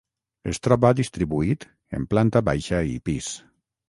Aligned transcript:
Es 0.51 0.59
troba 0.67 0.89
distribuït 0.99 1.67
en 1.97 2.07
planta 2.13 2.41
baixa 2.47 2.81
i 2.93 2.97
pis. 3.11 3.29